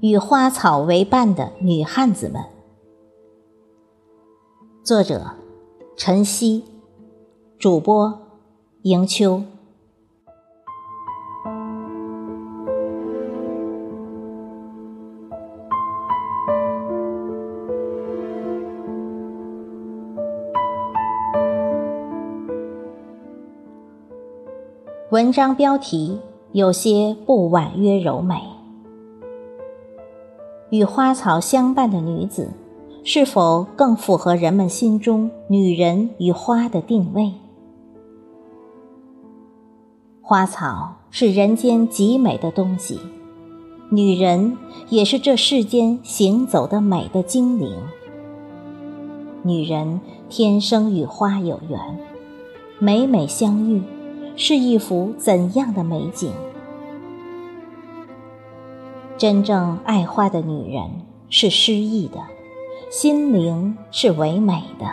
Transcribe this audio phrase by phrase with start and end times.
[0.00, 2.42] 与花草为伴的女汉子们。
[4.84, 5.32] 作者：
[5.96, 6.64] 陈曦，
[7.58, 8.20] 主播：
[8.82, 9.42] 迎秋。
[25.10, 26.20] 文章标题
[26.52, 28.57] 有些不婉约柔美。
[30.70, 32.50] 与花草相伴的女子，
[33.02, 37.32] 是否更符合人们心中女人与花的定位？
[40.20, 43.00] 花草是人间极美的东西，
[43.90, 44.58] 女人
[44.90, 47.74] 也是这世间行走的美的精灵。
[49.42, 51.80] 女人天生与花有缘，
[52.78, 53.82] 每每相遇，
[54.36, 56.30] 是一幅怎样的美景？
[59.18, 60.84] 真正爱花的女人
[61.28, 62.18] 是诗意的，
[62.88, 64.86] 心灵是唯美的。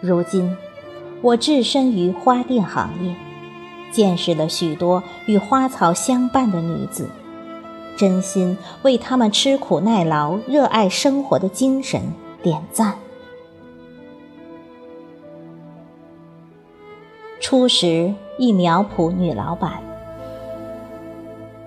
[0.00, 0.56] 如今，
[1.22, 3.16] 我置身于花店行业，
[3.90, 7.10] 见识了许多与花草相伴的女子，
[7.96, 12.00] 真心为她们吃苦耐劳、热爱生活的精神
[12.44, 12.94] 点赞。
[17.40, 19.85] 初识一苗圃女老板。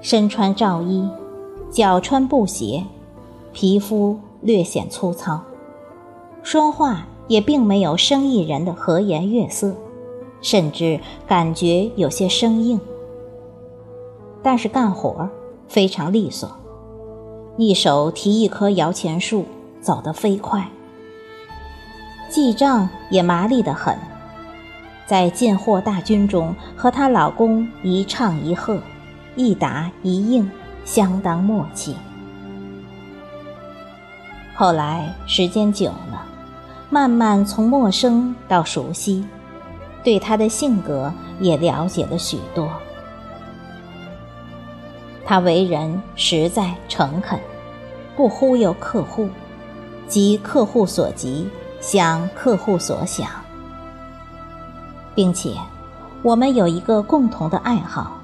[0.02, 1.08] 身穿罩衣，
[1.70, 2.86] 脚穿布鞋，
[3.52, 5.42] 皮肤略显粗糙，
[6.42, 9.76] 说话也并没有生意人的和颜悦色，
[10.42, 12.80] 甚至感觉有些生硬。
[14.42, 15.30] 但是干活
[15.68, 16.50] 非常利索，
[17.58, 19.44] 一手提一棵摇钱树，
[19.82, 20.62] 走得飞快；
[22.30, 23.98] 记账也麻利得很，
[25.06, 28.82] 在进货大军中和她老公一唱一和。
[29.40, 30.52] 一答一应，
[30.84, 31.96] 相当默契。
[34.54, 36.26] 后来时间久了，
[36.90, 39.26] 慢慢从陌生到熟悉，
[40.04, 42.70] 对他的性格也了解了许多。
[45.26, 47.40] 他为人实在诚恳，
[48.18, 49.30] 不忽悠客户，
[50.06, 51.48] 急客户所急，
[51.80, 53.30] 想客户所想，
[55.16, 55.56] 并且
[56.24, 58.19] 我们有一个共同的爱好。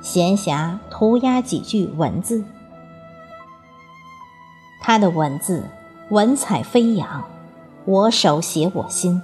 [0.00, 2.44] 闲暇涂鸦几句文字，
[4.80, 5.64] 他的文字
[6.10, 7.24] 文采飞扬，
[7.84, 9.20] 我手写我心。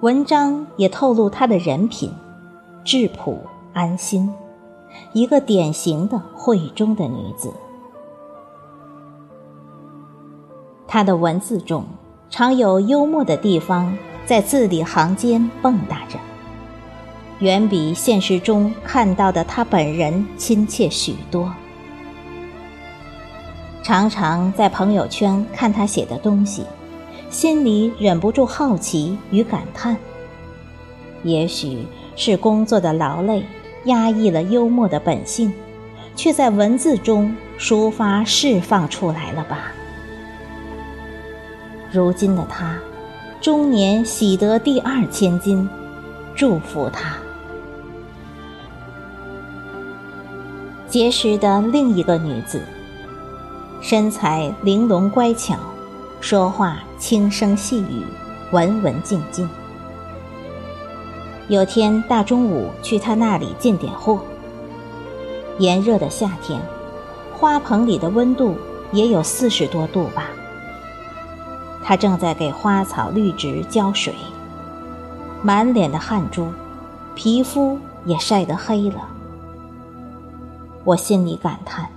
[0.00, 2.12] 文章也透露他的人品，
[2.82, 3.38] 质朴
[3.74, 4.32] 安心，
[5.12, 7.52] 一个典型的慧中的女子。
[10.88, 11.84] 他的文字中
[12.30, 16.18] 常有幽默的地方，在字里行间蹦跶着。
[17.40, 21.52] 远比现实中看到的他本人亲切许多。
[23.82, 26.64] 常常在朋友圈看他写的东西，
[27.28, 29.96] 心里忍不住好奇与感叹。
[31.22, 31.86] 也许
[32.16, 33.44] 是工作的劳累
[33.84, 35.52] 压抑了幽默的本性，
[36.14, 39.72] 却在文字中抒发释放出来了吧？
[41.90, 42.78] 如今的他，
[43.40, 45.68] 中年喜得第二千金，
[46.34, 47.16] 祝福他。
[50.94, 52.62] 结识的另一个女子，
[53.80, 55.56] 身材玲珑乖巧，
[56.20, 58.04] 说话轻声细语，
[58.52, 59.48] 文文静静。
[61.48, 64.20] 有天大中午去她那里进点货。
[65.58, 66.62] 炎热的夏天，
[67.32, 68.54] 花棚里的温度
[68.92, 70.28] 也有四十多度吧。
[71.82, 74.14] 她正在给花草绿植浇水，
[75.42, 76.52] 满脸的汗珠，
[77.16, 79.08] 皮肤也晒得黑了。
[80.84, 81.88] 我心里感叹，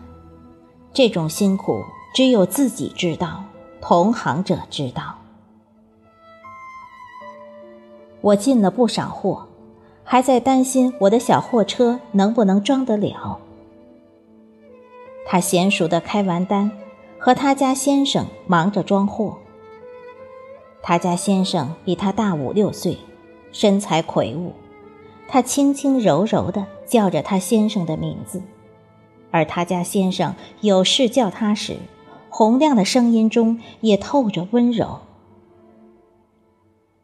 [0.93, 1.83] 这种辛苦
[2.13, 3.43] 只有自己知道，
[3.81, 5.15] 同行者知道。
[8.21, 9.45] 我进了不少货，
[10.05, 13.37] 还在担心我的小货车能不能装得了。
[15.25, 16.71] 他娴熟的开完单，
[17.19, 19.37] 和他家先生忙着装货。
[20.81, 22.97] 他家先生比他大五六岁，
[23.51, 24.53] 身材魁梧，
[25.27, 28.41] 他轻轻柔柔的叫着他先生的名字。
[29.31, 31.77] 而他家先生有事叫他时，
[32.29, 34.99] 洪亮的声音中也透着温柔。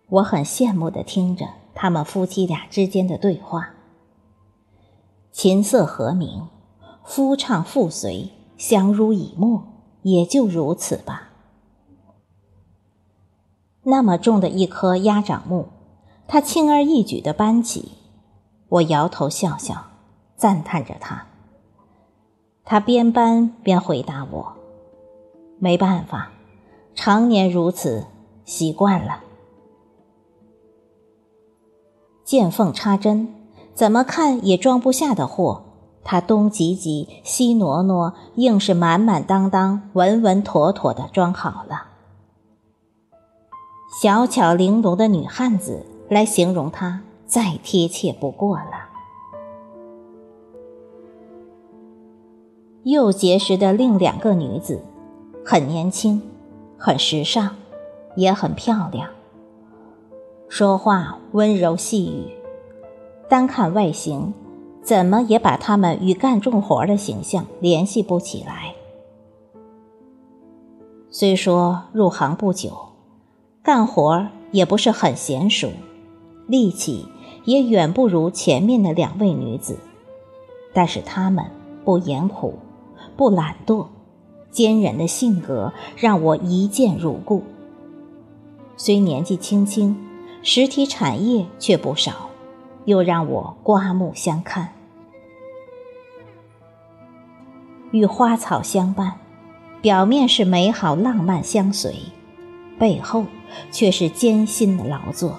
[0.07, 3.71] 我很羡慕的听着他们夫妻俩之间的对话，
[5.31, 6.47] 琴瑟和鸣，
[7.03, 9.63] 夫唱妇随，相濡以沫，
[10.03, 11.29] 也就如此吧。
[13.83, 15.67] 那么重的一棵鸭掌木，
[16.27, 17.91] 他轻而易举地搬起，
[18.69, 19.87] 我摇头笑笑，
[20.37, 21.27] 赞叹着他。
[22.65, 24.53] 他边搬边回答我
[25.59, 26.31] ：“没办法，
[26.95, 28.05] 常年如此，
[28.45, 29.21] 习惯了。”
[32.23, 33.35] 见缝插针，
[33.73, 35.63] 怎么看也装不下的货，
[36.03, 41.87] 他东挤挤，西挪挪，硬是满满当当、稳稳妥妥的装好了。
[44.01, 48.82] 小巧玲珑的女汉子，来形容她再贴切不过了。
[52.83, 54.81] 又结识的另两个女子，
[55.45, 56.21] 很年轻，
[56.77, 57.55] 很时尚，
[58.17, 59.09] 也很漂亮。
[60.49, 62.31] 说话温柔细语，
[63.29, 64.33] 单看外形，
[64.81, 68.75] 怎么也把他们与干重活的形象联系不起来。
[71.09, 72.89] 虽说入行不久，
[73.63, 75.69] 干活也不是很娴熟，
[76.47, 77.07] 力气
[77.45, 79.77] 也远不如前面的两位女子，
[80.73, 81.45] 但是她们
[81.85, 82.55] 不言苦，
[83.15, 83.87] 不懒惰，
[84.51, 87.43] 坚韧的性格让我一见如故。
[88.77, 89.97] 虽年纪轻轻。
[90.45, 92.29] 实体产业却不少，
[92.83, 94.73] 又让我刮目相看。
[97.91, 99.13] 与花草相伴，
[99.81, 101.95] 表面是美好浪漫相随，
[102.77, 103.23] 背后
[103.71, 105.37] 却是艰辛的劳作。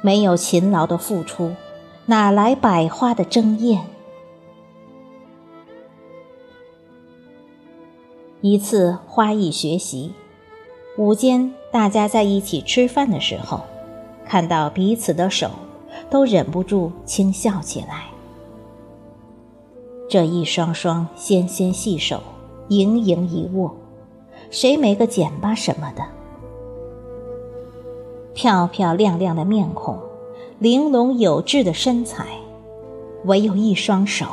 [0.00, 1.56] 没有勤劳的付出，
[2.06, 3.84] 哪来百花的争艳？
[8.46, 10.12] 一次花艺学习。
[10.98, 13.62] 午间，大家在一起吃饭的时候，
[14.26, 15.48] 看到彼此的手，
[16.10, 18.04] 都忍不住轻笑起来。
[20.10, 22.20] 这一双双纤纤细手，
[22.68, 23.74] 盈盈一握，
[24.50, 26.04] 谁没个茧巴什么的？
[28.34, 29.98] 漂漂亮亮的面孔，
[30.58, 32.26] 玲珑有致的身材，
[33.24, 34.26] 唯有一双手，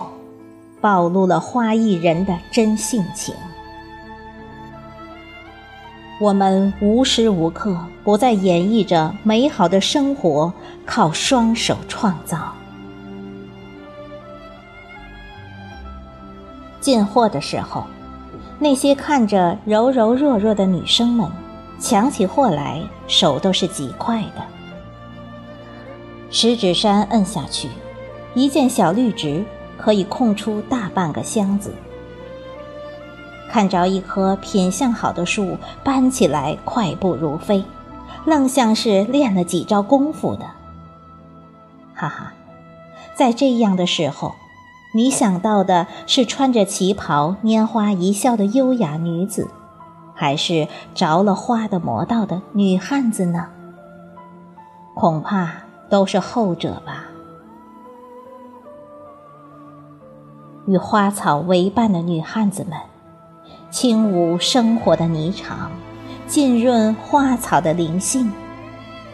[0.82, 3.34] 暴露了花艺人的真性情。
[6.22, 10.54] 我们无时无刻不在演绎着美好的生活，
[10.86, 12.54] 靠双手创造。
[16.80, 17.88] 进货的时候，
[18.60, 21.28] 那些看着柔柔弱弱的女生们，
[21.80, 24.44] 抢起货来手都是极快的。
[26.30, 27.68] 十指山摁下去，
[28.36, 29.44] 一件小绿植
[29.76, 31.74] 可以空出大半个箱子。
[33.52, 37.66] 看着一棵品相好的树，搬起来快步如飞，
[38.24, 40.46] 愣像是练了几招功夫的。
[41.94, 42.32] 哈哈，
[43.14, 44.36] 在这样的时候，
[44.94, 49.50] 你想到的是穿着旗袍拈花一笑的优雅女子，
[50.16, 53.50] 还是着了花的魔道的女汉子呢？
[54.96, 55.52] 恐怕
[55.90, 57.04] 都是后者吧。
[60.68, 62.80] 与花草为伴的女汉子们。
[63.72, 65.70] 轻舞生活的霓裳，
[66.28, 68.30] 浸润花草的灵性，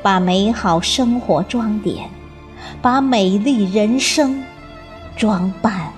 [0.01, 2.09] 把美好生活装点，
[2.81, 4.44] 把美丽人生
[5.15, 5.94] 装扮。